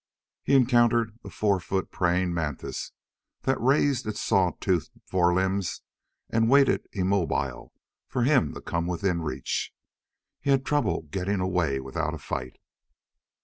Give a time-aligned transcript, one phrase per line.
[0.41, 2.91] He encountered a four foot praying mantis
[3.43, 5.83] that raised its saw toothed forelimbs
[6.27, 7.71] and waited immobile
[8.07, 9.71] for him to come within reach.
[10.39, 12.57] He had trouble getting away without a fight.